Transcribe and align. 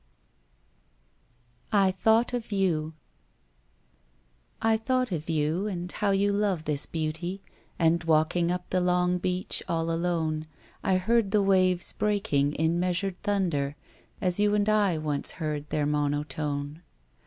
"I 1.71 1.91
Thought 1.91 2.33
of 2.33 2.51
You" 2.51 2.95
I 4.59 4.75
thought 4.75 5.11
of 5.11 5.29
you 5.29 5.67
and 5.67 5.91
how 5.91 6.09
you 6.09 6.31
love 6.31 6.63
this 6.63 6.87
beauty, 6.87 7.43
And 7.77 8.03
walking 8.05 8.49
up 8.49 8.67
the 8.71 8.81
long 8.81 9.19
beach 9.19 9.61
all 9.67 9.91
alone 9.91 10.47
I 10.83 10.97
heard 10.97 11.29
the 11.29 11.43
waves 11.43 11.93
breaking 11.93 12.53
in 12.53 12.79
measured 12.79 13.21
thunder 13.21 13.75
As 14.19 14.39
you 14.39 14.55
and 14.55 14.67
I 14.67 14.97
once 14.97 15.33
heard 15.33 15.69
their 15.69 15.85
monotone. 15.85 16.81